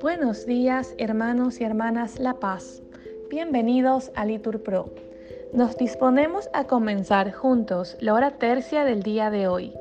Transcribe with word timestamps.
Buenos 0.00 0.46
días, 0.46 0.94
hermanos 0.98 1.60
y 1.60 1.64
hermanas 1.64 2.18
La 2.18 2.34
Paz. 2.34 2.82
Bienvenidos 3.28 4.10
a 4.14 4.24
Litur 4.24 4.62
Pro. 4.62 4.90
Nos 5.52 5.76
disponemos 5.76 6.48
a 6.54 6.66
comenzar 6.66 7.32
juntos 7.32 7.96
la 8.00 8.14
hora 8.14 8.38
tercia 8.38 8.84
del 8.84 9.02
día 9.02 9.30
de 9.30 9.48
hoy, 9.48 9.74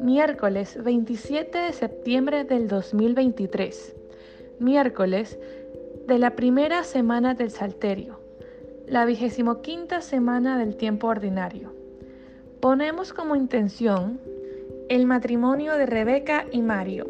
miércoles 0.00 0.82
27 0.82 1.58
de 1.58 1.72
septiembre 1.72 2.44
del 2.44 2.68
2023, 2.68 3.96
miércoles 4.58 5.38
de 6.06 6.18
la 6.18 6.34
primera 6.36 6.84
semana 6.84 7.34
del 7.34 7.50
Salterio, 7.50 8.20
la 8.86 9.04
vigésimo 9.04 9.60
quinta 9.60 10.00
semana 10.00 10.58
del 10.58 10.76
tiempo 10.76 11.08
ordinario. 11.08 11.79
Ponemos 12.60 13.14
como 13.14 13.36
intención 13.36 14.20
el 14.90 15.06
matrimonio 15.06 15.78
de 15.78 15.86
Rebeca 15.86 16.44
y 16.52 16.60
Mario 16.60 17.08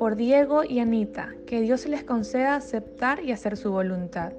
por 0.00 0.16
Diego 0.16 0.64
y 0.64 0.80
Anita, 0.80 1.32
que 1.46 1.60
Dios 1.60 1.86
les 1.86 2.02
conceda 2.02 2.56
aceptar 2.56 3.22
y 3.22 3.30
hacer 3.30 3.56
su 3.56 3.70
voluntad. 3.70 4.32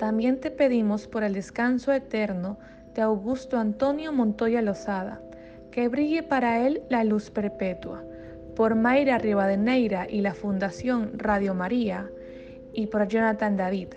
También 0.00 0.40
te 0.40 0.50
pedimos 0.50 1.06
por 1.06 1.22
el 1.22 1.34
descanso 1.34 1.92
eterno 1.92 2.58
de 2.94 3.02
Augusto 3.02 3.56
Antonio 3.56 4.12
Montoya 4.12 4.62
Lozada, 4.62 5.22
que 5.70 5.86
brille 5.86 6.24
para 6.24 6.66
él 6.66 6.82
la 6.90 7.04
luz 7.04 7.30
perpetua, 7.30 8.02
por 8.56 8.74
Mayra 8.74 9.18
Rivadeneira 9.18 10.08
y 10.10 10.22
la 10.22 10.34
Fundación 10.34 11.12
Radio 11.18 11.54
María, 11.54 12.10
y 12.72 12.88
por 12.88 13.06
Jonathan 13.06 13.56
David, 13.56 13.90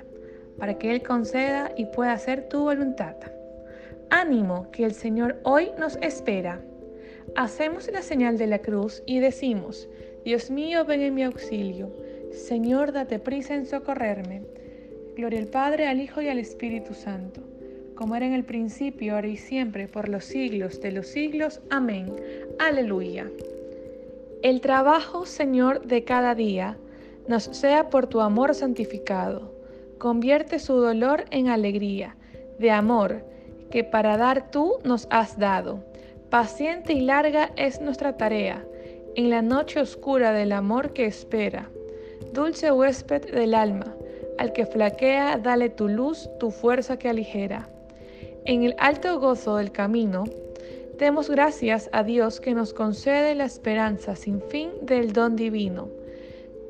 para 0.59 0.77
que 0.77 0.91
él 0.91 1.01
conceda 1.01 1.71
y 1.75 1.85
pueda 1.87 2.13
hacer 2.13 2.49
tu 2.49 2.59
voluntad. 2.59 3.15
Ánimo, 4.09 4.69
que 4.71 4.85
el 4.85 4.93
Señor 4.93 5.39
hoy 5.43 5.71
nos 5.77 5.97
espera. 5.97 6.61
Hacemos 7.35 7.89
la 7.91 8.01
señal 8.01 8.37
de 8.37 8.47
la 8.47 8.59
cruz 8.59 9.03
y 9.05 9.19
decimos, 9.19 9.89
Dios 10.23 10.49
mío, 10.49 10.85
ven 10.85 11.01
en 11.01 11.13
mi 11.13 11.23
auxilio. 11.23 11.91
Señor, 12.31 12.91
date 12.91 13.19
prisa 13.19 13.55
en 13.55 13.65
socorrerme. 13.65 14.41
Gloria 15.15 15.39
al 15.39 15.47
Padre, 15.47 15.87
al 15.87 16.01
Hijo 16.01 16.21
y 16.21 16.27
al 16.27 16.39
Espíritu 16.39 16.93
Santo, 16.93 17.41
como 17.95 18.15
era 18.15 18.25
en 18.25 18.33
el 18.33 18.43
principio, 18.43 19.15
ahora 19.15 19.27
y 19.27 19.37
siempre, 19.37 19.87
por 19.87 20.09
los 20.09 20.25
siglos 20.25 20.81
de 20.81 20.91
los 20.91 21.07
siglos. 21.07 21.61
Amén. 21.69 22.13
Aleluya. 22.59 23.29
El 24.41 24.61
trabajo, 24.61 25.25
Señor, 25.25 25.85
de 25.87 26.03
cada 26.03 26.35
día, 26.35 26.77
nos 27.27 27.43
sea 27.43 27.89
por 27.89 28.07
tu 28.07 28.21
amor 28.21 28.53
santificado. 28.53 29.53
Convierte 29.97 30.59
su 30.59 30.73
dolor 30.75 31.25
en 31.31 31.47
alegría, 31.47 32.15
de 32.59 32.71
amor, 32.71 33.23
que 33.71 33.83
para 33.83 34.17
dar 34.17 34.51
tú 34.51 34.79
nos 34.83 35.07
has 35.09 35.37
dado. 35.39 35.83
Paciente 36.29 36.93
y 36.93 37.01
larga 37.01 37.51
es 37.55 37.81
nuestra 37.81 38.17
tarea 38.17 38.63
en 39.15 39.29
la 39.29 39.41
noche 39.41 39.79
oscura 39.79 40.33
del 40.33 40.51
amor 40.51 40.93
que 40.93 41.05
espera. 41.05 41.69
Dulce 42.33 42.71
huésped 42.71 43.31
del 43.31 43.53
alma, 43.53 43.95
al 44.37 44.51
que 44.51 44.65
flaquea, 44.65 45.37
dale 45.37 45.69
tu 45.69 45.87
luz, 45.87 46.29
tu 46.39 46.51
fuerza 46.51 46.97
que 46.97 47.09
aligera. 47.09 47.69
En 48.43 48.63
el 48.63 48.75
alto 48.77 49.19
gozo 49.19 49.57
del 49.57 49.71
camino, 49.71 50.25
demos 50.99 51.29
gracias 51.29 51.89
a 51.93 52.03
Dios 52.03 52.39
que 52.39 52.53
nos 52.53 52.73
concede 52.73 53.35
la 53.35 53.45
esperanza 53.45 54.15
sin 54.15 54.41
fin 54.41 54.69
del 54.81 55.13
don 55.13 55.35
divino. 55.35 55.87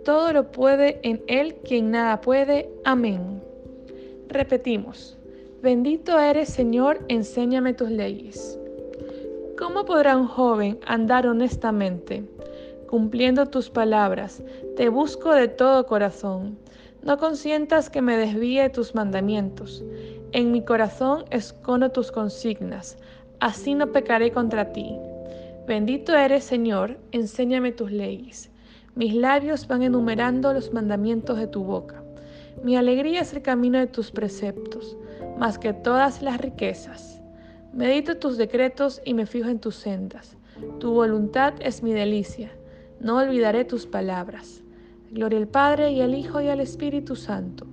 Todo 0.03 0.31
lo 0.31 0.51
puede 0.51 0.99
en 1.01 1.23
Él 1.27 1.55
quien 1.55 1.89
nada 1.91 2.21
puede. 2.21 2.69
Amén. 2.83 3.41
Repetimos, 4.27 5.17
bendito 5.65 6.19
eres 6.19 6.49
Señor, 6.49 6.99
enséñame 7.07 7.73
tus 7.73 7.89
leyes. 7.89 8.59
¿Cómo 9.57 9.83
podrá 9.83 10.15
un 10.15 10.27
joven 10.27 10.79
andar 10.85 11.25
honestamente? 11.25 12.23
Cumpliendo 12.87 13.47
tus 13.47 13.71
palabras, 13.71 14.43
te 14.77 14.89
busco 14.89 15.33
de 15.33 15.47
todo 15.47 15.87
corazón. 15.87 16.59
No 17.01 17.17
consientas 17.17 17.89
que 17.89 18.03
me 18.03 18.15
desvíe 18.15 18.69
tus 18.69 18.93
mandamientos. 18.93 19.83
En 20.33 20.51
mi 20.51 20.63
corazón 20.63 21.25
escondo 21.31 21.89
tus 21.89 22.11
consignas, 22.11 22.99
así 23.39 23.73
no 23.73 23.91
pecaré 23.91 24.31
contra 24.31 24.71
ti. 24.71 24.95
Bendito 25.67 26.15
eres, 26.15 26.43
Señor, 26.43 26.99
enséñame 27.11 27.71
tus 27.71 27.91
leyes. 27.91 28.51
Mis 28.93 29.15
labios 29.15 29.67
van 29.67 29.81
enumerando 29.81 30.53
los 30.53 30.71
mandamientos 30.71 31.39
de 31.39 31.47
tu 31.47 31.63
boca. 31.63 32.03
Mi 32.63 32.77
alegría 32.77 33.21
es 33.21 33.33
el 33.33 33.41
camino 33.41 33.79
de 33.79 33.87
tus 33.87 34.11
preceptos, 34.11 34.95
más 35.37 35.57
que 35.59 35.73
todas 35.73 36.21
las 36.21 36.39
riquezas. 36.39 37.21
Medito 37.73 38.17
tus 38.17 38.37
decretos 38.37 39.01
y 39.05 39.13
me 39.13 39.25
fijo 39.25 39.49
en 39.49 39.59
tus 39.59 39.75
sendas. 39.75 40.37
Tu 40.79 40.91
voluntad 40.91 41.53
es 41.59 41.83
mi 41.83 41.93
delicia. 41.93 42.51
No 42.99 43.17
olvidaré 43.17 43.65
tus 43.65 43.85
palabras. 43.85 44.63
Gloria 45.11 45.39
al 45.39 45.47
Padre 45.47 45.91
y 45.91 46.01
al 46.01 46.15
Hijo 46.15 46.41
y 46.41 46.47
al 46.47 46.59
Espíritu 46.59 47.15
Santo, 47.15 47.67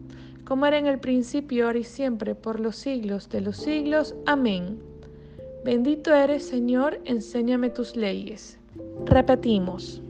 como 0.44 0.66
era 0.66 0.78
en 0.78 0.86
el 0.86 0.98
principio, 0.98 1.66
ahora 1.66 1.78
y 1.78 1.84
siempre, 1.84 2.34
por 2.34 2.60
los 2.60 2.76
siglos 2.76 3.28
de 3.28 3.40
los 3.40 3.56
siglos. 3.56 4.14
Amén. 4.26 4.80
Bendito 5.64 6.12
eres, 6.14 6.44
Señor, 6.44 7.00
enséñame 7.04 7.70
tus 7.70 7.94
leyes. 7.96 8.58
Repetimos. 9.06 10.02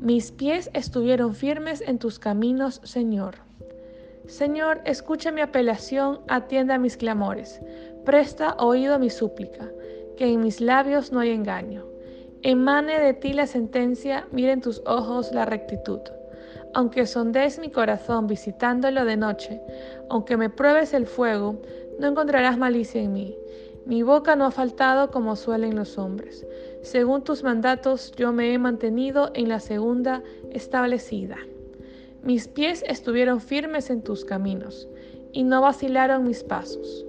Mis 0.00 0.32
pies 0.32 0.70
estuvieron 0.74 1.34
firmes 1.34 1.80
en 1.80 1.98
tus 1.98 2.18
caminos, 2.18 2.80
Señor. 2.84 3.36
Señor, 4.26 4.80
escucha 4.84 5.30
mi 5.30 5.40
apelación, 5.40 6.20
atienda 6.28 6.78
mis 6.78 6.96
clamores 6.96 7.60
Presta 8.04 8.54
oído 8.58 8.94
a 8.94 8.98
mi 8.98 9.08
súplica, 9.08 9.70
que 10.18 10.26
en 10.26 10.42
mis 10.42 10.60
labios 10.60 11.10
no 11.10 11.20
hay 11.20 11.30
engaño. 11.30 11.86
Emane 12.42 13.00
de 13.00 13.14
ti 13.14 13.32
la 13.32 13.46
sentencia, 13.46 14.28
miren 14.30 14.60
tus 14.60 14.82
ojos 14.84 15.32
la 15.32 15.46
rectitud. 15.46 16.00
Aunque 16.74 17.06
sondees 17.06 17.58
mi 17.58 17.70
corazón 17.70 18.26
visitándolo 18.26 19.06
de 19.06 19.16
noche, 19.16 19.62
aunque 20.10 20.36
me 20.36 20.50
pruebes 20.50 20.92
el 20.92 21.06
fuego, 21.06 21.62
no 21.98 22.08
encontrarás 22.08 22.58
malicia 22.58 23.00
en 23.00 23.14
mí. 23.14 23.38
Mi 23.86 24.02
boca 24.02 24.36
no 24.36 24.44
ha 24.44 24.50
faltado 24.50 25.10
como 25.10 25.34
suelen 25.34 25.74
los 25.74 25.96
hombres. 25.96 26.46
Según 26.82 27.24
tus 27.24 27.42
mandatos 27.42 28.12
yo 28.16 28.32
me 28.34 28.52
he 28.52 28.58
mantenido 28.58 29.30
en 29.32 29.48
la 29.48 29.60
segunda 29.60 30.22
establecida. 30.50 31.38
Mis 32.24 32.48
pies 32.48 32.82
estuvieron 32.88 33.38
firmes 33.38 33.90
en 33.90 34.00
tus 34.00 34.24
caminos, 34.24 34.88
y 35.32 35.42
no 35.42 35.60
vacilaron 35.60 36.24
mis 36.24 36.42
pasos. 36.42 37.04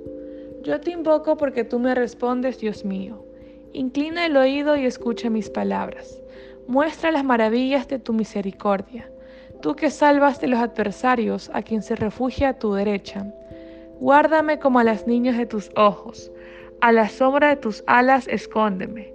Yo 0.62 0.82
te 0.82 0.92
invoco 0.92 1.38
porque 1.38 1.64
tú 1.64 1.80
me 1.80 1.96
respondes, 1.96 2.60
Dios 2.60 2.84
mío. 2.84 3.26
Inclina 3.72 4.26
el 4.26 4.36
oído 4.36 4.76
y 4.76 4.86
escucha 4.86 5.30
mis 5.30 5.50
palabras. 5.50 6.22
Muestra 6.68 7.14
las 7.14 7.24
maravillas 7.24 7.88
de 7.88 7.98
tu 7.98 8.12
misericordia. 8.12 9.10
Tú 9.62 9.78
que 9.78 9.90
salvas 9.90 10.42
de 10.42 10.48
los 10.48 10.60
adversarios 10.60 11.50
a 11.54 11.62
quien 11.62 11.82
se 11.82 11.96
refugia 11.96 12.50
a 12.50 12.60
tu 12.60 12.74
derecha. 12.74 13.26
Guárdame 14.02 14.60
como 14.60 14.80
a 14.80 14.84
las 14.84 15.08
niñas 15.08 15.38
de 15.38 15.46
tus 15.46 15.72
ojos. 15.78 16.30
A 16.82 16.92
la 16.92 17.08
sombra 17.08 17.50
de 17.50 17.56
tus 17.56 17.86
alas 17.88 18.28
escóndeme. 18.28 19.14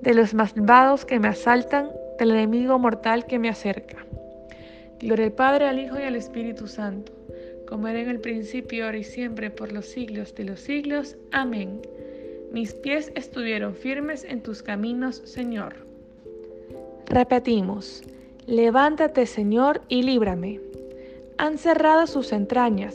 De 0.00 0.14
los 0.14 0.32
malvados 0.32 1.04
que 1.04 1.20
me 1.20 1.28
asaltan, 1.28 1.90
del 2.18 2.30
enemigo 2.30 2.78
mortal 2.78 3.26
que 3.26 3.38
me 3.38 3.50
acerca. 3.50 4.06
Gloria 5.02 5.26
al 5.26 5.32
Padre, 5.32 5.66
al 5.66 5.78
Hijo 5.78 5.98
y 5.98 6.02
al 6.02 6.16
Espíritu 6.16 6.66
Santo 6.66 7.12
como 7.72 7.88
era 7.88 8.02
en 8.02 8.10
el 8.10 8.20
principio, 8.20 8.84
ahora 8.84 8.98
y 8.98 9.02
siempre, 9.02 9.48
por 9.50 9.72
los 9.72 9.86
siglos 9.86 10.34
de 10.34 10.44
los 10.44 10.60
siglos. 10.60 11.16
Amén. 11.30 11.80
Mis 12.52 12.74
pies 12.74 13.10
estuvieron 13.14 13.74
firmes 13.74 14.24
en 14.24 14.42
tus 14.42 14.62
caminos, 14.62 15.22
Señor. 15.24 15.76
Repetimos, 17.06 18.02
levántate, 18.46 19.24
Señor, 19.24 19.80
y 19.88 20.02
líbrame. 20.02 20.60
Han 21.38 21.56
cerrado 21.56 22.06
sus 22.06 22.30
entrañas 22.30 22.94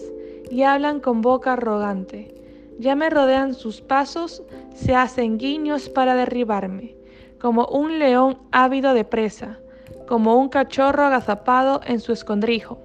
y 0.51 0.61
hablan 0.61 0.99
con 0.99 1.23
boca 1.23 1.53
arrogante. 1.53 2.35
Ya 2.77 2.93
me 2.93 3.09
rodean 3.09 3.55
sus 3.55 3.81
pasos, 3.81 4.43
se 4.75 4.93
hacen 4.93 5.39
guiños 5.39 5.89
para 5.89 6.13
derribarme, 6.13 6.93
como 7.41 7.65
un 7.65 7.97
león 7.97 8.37
ávido 8.51 8.93
de 8.93 9.05
presa, 9.05 9.57
como 10.07 10.35
un 10.37 10.49
cachorro 10.49 11.05
agazapado 11.05 11.81
en 11.85 11.99
su 11.99 12.11
escondrijo. 12.11 12.79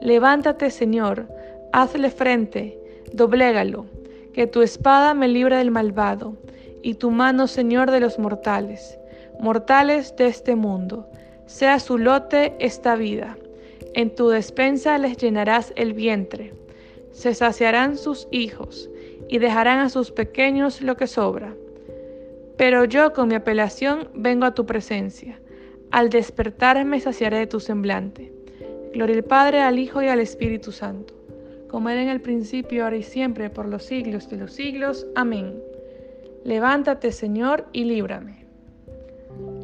Levántate, 0.00 0.70
Señor, 0.70 1.28
hazle 1.72 2.10
frente, 2.10 2.78
doblégalo, 3.12 3.86
que 4.32 4.46
tu 4.46 4.62
espada 4.62 5.14
me 5.14 5.28
libre 5.28 5.56
del 5.56 5.70
malvado, 5.70 6.36
y 6.82 6.94
tu 6.94 7.10
mano, 7.10 7.46
Señor, 7.46 7.90
de 7.90 8.00
los 8.00 8.18
mortales, 8.18 8.98
mortales 9.40 10.14
de 10.16 10.26
este 10.26 10.56
mundo, 10.56 11.08
sea 11.46 11.78
su 11.78 11.98
lote 11.98 12.54
esta 12.58 12.96
vida. 12.96 13.36
En 13.94 14.14
tu 14.14 14.28
despensa 14.28 14.98
les 14.98 15.16
llenarás 15.16 15.72
el 15.76 15.94
vientre, 15.94 16.52
se 17.12 17.34
saciarán 17.34 17.96
sus 17.96 18.28
hijos, 18.30 18.90
y 19.28 19.38
dejarán 19.38 19.80
a 19.80 19.88
sus 19.88 20.10
pequeños 20.10 20.82
lo 20.82 20.96
que 20.96 21.06
sobra. 21.06 21.54
Pero 22.56 22.84
yo 22.84 23.12
con 23.12 23.28
mi 23.28 23.34
apelación 23.34 24.08
vengo 24.14 24.46
a 24.46 24.54
tu 24.54 24.66
presencia, 24.66 25.40
al 25.96 26.10
despertarme 26.10 27.00
saciaré 27.00 27.38
de 27.38 27.46
tu 27.46 27.58
semblante. 27.58 28.30
Gloria 28.92 29.16
al 29.16 29.24
Padre, 29.24 29.62
al 29.62 29.78
Hijo 29.78 30.02
y 30.02 30.08
al 30.08 30.20
Espíritu 30.20 30.70
Santo, 30.70 31.14
como 31.68 31.88
era 31.88 32.02
en 32.02 32.10
el 32.10 32.20
principio, 32.20 32.84
ahora 32.84 32.98
y 32.98 33.02
siempre, 33.02 33.48
por 33.48 33.66
los 33.66 33.84
siglos 33.84 34.28
de 34.28 34.36
los 34.36 34.52
siglos. 34.52 35.06
Amén. 35.14 35.58
Levántate, 36.44 37.12
Señor, 37.12 37.64
y 37.72 37.84
líbrame. 37.84 38.44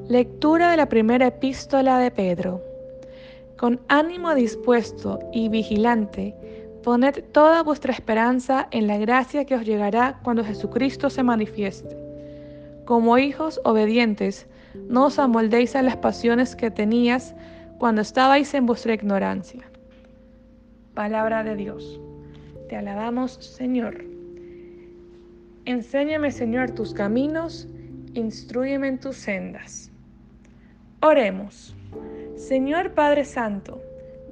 Lectura 0.09 0.71
de 0.71 0.79
la 0.79 0.89
primera 0.89 1.27
epístola 1.27 1.99
de 1.99 2.11
Pedro. 2.11 2.63
Con 3.59 3.83
ánimo 3.89 4.35
dispuesto 4.35 5.19
y 5.35 5.51
vigilante, 5.51 6.35
poned 6.83 7.25
toda 7.33 7.63
vuestra 7.63 7.93
esperanza 7.93 8.69
en 8.71 8.87
la 8.87 8.97
gracia 8.97 9.45
que 9.45 9.55
os 9.55 9.67
llegará 9.67 10.19
cuando 10.25 10.43
Jesucristo 10.43 11.11
se 11.11 11.23
manifieste. 11.23 12.02
Como 12.93 13.17
hijos 13.17 13.59
obedientes, 13.65 14.47
no 14.75 15.07
os 15.07 15.19
amoldéis 15.19 15.77
a 15.77 15.81
las 15.81 15.97
pasiones 15.97 16.55
que 16.55 16.71
tenías 16.71 17.35
cuando 17.79 18.03
estabais 18.03 18.53
en 18.53 18.67
vuestra 18.67 18.93
ignorancia. 18.93 19.63
Palabra 20.93 21.43
de 21.43 21.57
Dios. 21.57 21.99
Te 22.69 22.77
alabamos, 22.77 23.33
Señor. 23.33 24.05
Enséñame, 25.65 26.33
Señor, 26.33 26.73
tus 26.73 26.93
caminos, 26.93 27.67
instruyeme 28.13 28.89
en 28.89 29.01
tus 29.01 29.17
sendas. 29.17 29.91
Oremos. 31.01 31.75
Señor 32.37 32.93
Padre 32.93 33.25
Santo, 33.25 33.81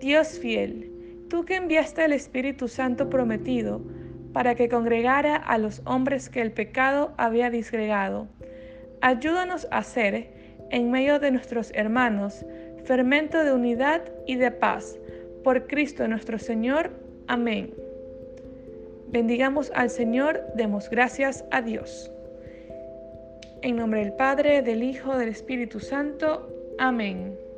Dios 0.00 0.38
fiel, 0.38 0.92
tú 1.30 1.46
que 1.46 1.56
enviaste 1.56 2.02
al 2.02 2.12
Espíritu 2.12 2.68
Santo 2.68 3.08
prometido 3.08 3.80
para 4.34 4.54
que 4.54 4.68
congregara 4.68 5.36
a 5.36 5.56
los 5.56 5.80
hombres 5.86 6.28
que 6.28 6.42
el 6.42 6.52
pecado 6.52 7.14
había 7.16 7.48
disgregado, 7.48 8.28
ayúdanos 9.00 9.66
a 9.70 9.82
ser, 9.82 10.28
en 10.70 10.90
medio 10.90 11.18
de 11.18 11.30
nuestros 11.30 11.72
hermanos, 11.74 12.44
fermento 12.84 13.42
de 13.44 13.52
unidad 13.52 14.02
y 14.26 14.36
de 14.36 14.50
paz, 14.50 14.98
por 15.42 15.66
Cristo 15.66 16.06
nuestro 16.08 16.38
Señor. 16.38 16.90
Amén. 17.26 17.74
Bendigamos 19.08 19.72
al 19.74 19.90
Señor, 19.90 20.42
demos 20.54 20.88
gracias 20.88 21.44
a 21.50 21.62
Dios. 21.62 22.12
En 23.62 23.76
nombre 23.76 24.00
del 24.00 24.12
Padre, 24.12 24.62
del 24.62 24.82
Hijo, 24.82 25.18
del 25.18 25.28
Espíritu 25.28 25.80
Santo. 25.80 26.48
Amén. 26.78 27.49